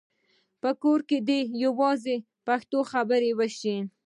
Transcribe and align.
په 0.61 0.69
کور 0.81 0.99
کې 1.09 1.17
دې 1.29 1.39
یوازې 1.65 2.15
پښتو 2.47 2.79
خبرې 2.91 3.31
وشي. 3.39 3.77